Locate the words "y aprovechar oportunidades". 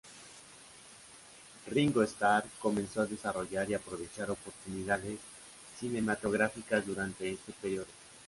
3.69-5.19